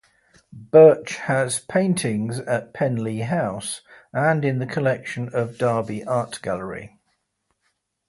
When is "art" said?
6.03-6.41